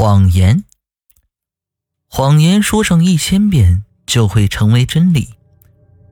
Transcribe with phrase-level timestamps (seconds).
[0.00, 0.62] 谎言，
[2.08, 5.30] 谎言说上一千遍就会成为真理。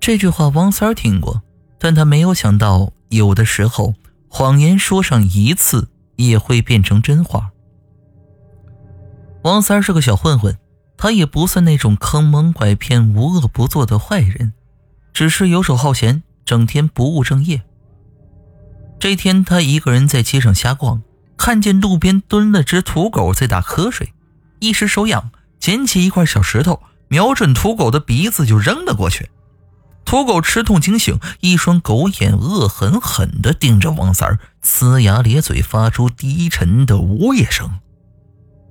[0.00, 1.42] 这句话王三儿听过，
[1.78, 3.92] 但他没有想到，有的时候
[4.26, 7.50] 谎言说上一次也会变成真话。
[9.42, 10.56] 王三儿是个小混混，
[10.96, 14.54] 他也不算那种坑蒙拐骗、无恶不作的坏人，
[15.12, 17.60] 只是游手好闲，整天不务正业。
[18.98, 21.02] 这天，他一个人在街上瞎逛。
[21.44, 24.14] 看见路边蹲了只土狗在打瞌睡，
[24.60, 25.30] 一时手痒，
[25.60, 29.28] 捡起一块小石头，瞄准土狗的鼻子就扔了过去。
[30.06, 37.78] 土狗吃痛惊醒，一双狗眼恶狠狠地盯着王三儿，呲牙咧嘴，发出低沉的呜咽声。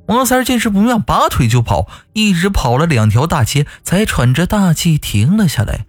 [0.07, 5.85] 王三儿见势不妙，拔腿就跑，一直跑了两条大街，才喘着大气停了下来。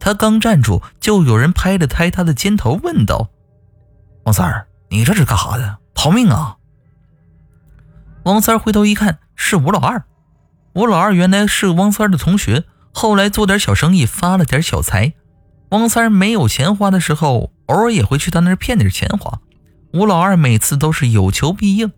[0.00, 3.30] 他刚站住，就有人拍了拍他的肩头，问道
[4.26, 5.78] ：“王三儿。”你这是干啥的？
[5.94, 6.56] 逃命啊！
[8.24, 10.04] 王三回头一看，是吴老二。
[10.74, 15.14] 吴老二原来是王三的同学，后来做点小生意，发了点小财。
[15.70, 19.40] 王三没有钱花的时候，偶尔也会去他那儿骗点钱花。
[19.92, 21.92] 吴老二每次都是有求必应。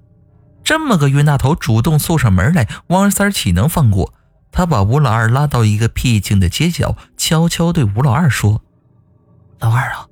[0.62, 4.14] 这么个冤大头主动送上门来，王三岂能放过？
[4.50, 8.62] 他把吴老二拉到一个僻静的街角，悄悄对吴老二说
[9.60, 10.06] ：“老二啊，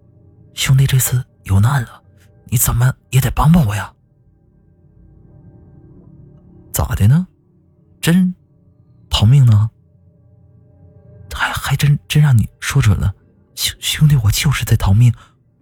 [0.54, 2.02] 兄弟这次有难了。”
[2.48, 3.92] 你怎么也得帮帮我呀？
[6.72, 7.26] 咋的呢？
[8.00, 8.34] 真
[9.08, 9.70] 逃命呢？
[11.32, 13.14] 还还真真让你说准了，
[13.54, 15.12] 兄兄弟，我就是在逃命，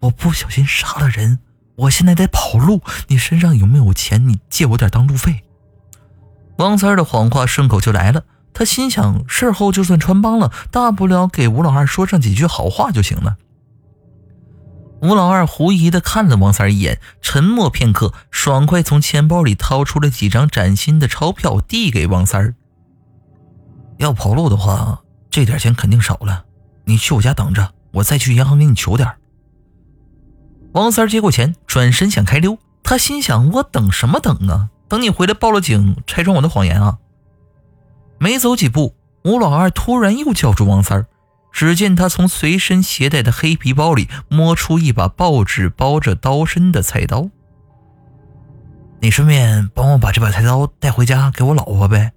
[0.01, 1.41] 我不小心杀了人，
[1.77, 2.81] 我现在得跑路。
[3.09, 4.29] 你身上有没有钱？
[4.29, 5.43] 你借我点当路费。
[6.59, 13.37] 王三的谎话顺口就来了，他心想事后就算穿帮了，大不了给吴老二说上几句好话就行了。
[15.05, 22.55] 吴老二狐疑的看了王三一眼，沉默片刻，爽快从钱包里掏出了几张崭新的钞票，递给王三儿。
[23.99, 26.47] 要跑路的话，这点钱肯定少了。
[26.87, 29.15] 你去我家等着，我再去银行给你求点
[30.73, 32.57] 王三接过钱，转身想开溜。
[32.83, 34.71] 他心想：我等什么等啊？
[34.89, 36.97] 等你回来报了警，拆穿我的谎言啊？
[38.17, 41.07] 没走几步，吴老二突然又叫住王三儿。
[41.55, 47.31] 只见他从随身携带的黑皮包里摸出一把报纸包着刀身的菜刀。
[49.01, 52.13] 你顺便帮我把这把菜刀带回家给我老婆呗，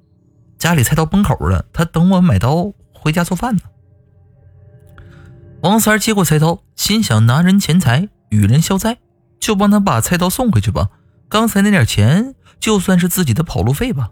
[0.57, 3.61] 家里菜刀崩口了，她等我买刀回家做饭呢。
[5.61, 8.97] 王三接过菜刀，心想拿人钱财与人消灾，
[9.39, 10.89] 就帮他把菜刀送回去吧。
[11.29, 14.09] 刚才那点钱就算是自己的跑路费吧。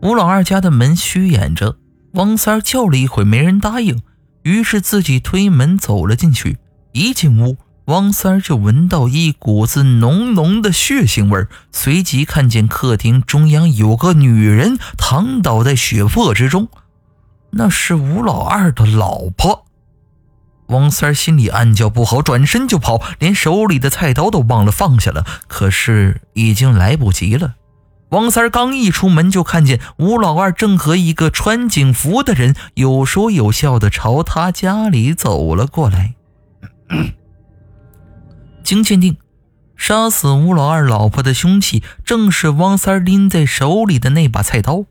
[0.00, 1.76] 吴老二家的门虚掩着。
[2.14, 4.00] 王三叫了一会没人答应，
[4.44, 6.58] 于是自己推门走了进去。
[6.92, 16.68] 一进屋，王三就闻到一股子浓浓的血腥味随即看见客厅中央有个女人躺倒在血泊之中，
[17.50, 19.66] 那是吴老二的老婆。
[20.66, 25.26] 王三心里暗叫不好，转身就跑，连手里的菜刀都忘了放下了。
[25.48, 27.56] 可是已经来不及了。
[28.10, 36.14] 王三刚一出门，就看见吴老二正和一个穿警服的人有说有笑的朝他家里走了过来。
[38.62, 39.16] 经鉴定，
[39.76, 44.84] 杀死吴老二老婆的凶器正是王三拎在手里的那把菜刀，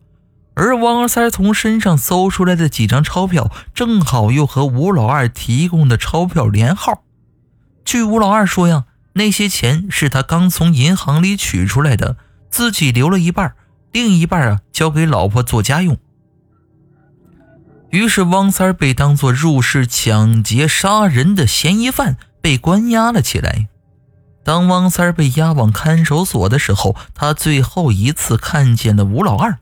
[0.55, 7.03] 而王三从身上搜出来的几张钞票，正好又和吴老二提供的钞票连号。
[7.85, 12.17] 据吴老二说呀，那些钱是他刚从银行里取出来的。
[12.53, 13.55] 自己留了一半，
[13.91, 15.97] 另一半啊交给老婆做家用。
[17.89, 23.69] 于是汪三被当作入室抢劫杀人的嫌疑犯被关押了起来。
[24.43, 29.57] 当汪三被押往看守所的时候，他最后一次看见了吴老二。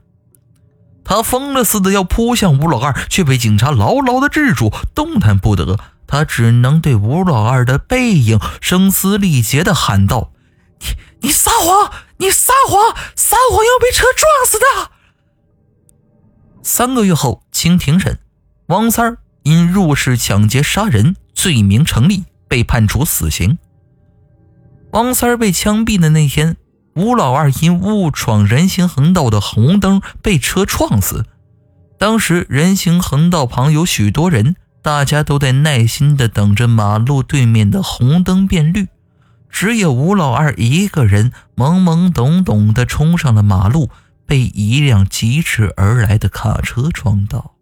[1.02, 5.78] 他疯了似的要扑向吴老二，却被警察牢牢的制住，动弹不得。
[6.06, 10.30] 他只能对吴老二的背影声嘶力竭的喊道
[11.22, 11.90] ：“你你撒谎！”
[12.22, 12.96] 你撒谎！
[13.16, 14.92] 撒谎要被车撞死的。
[16.62, 18.20] 三个月后，经庭审，
[18.66, 23.58] 王三儿因入室抢劫杀人罪名成立，被判处死刑。
[24.92, 26.56] 王三儿被枪毙的那天，
[26.94, 31.26] 吴老二因误闯人行横道的红灯被车撞死。
[31.98, 38.86] 当时人行横道旁有许多人，大家都在耐心地等着马路对面的红灯变绿。
[39.52, 43.90] 只有吴老二一个人懵懵懂懂地冲上了马路，
[44.26, 47.52] 被一辆疾驰而来的卡车撞倒。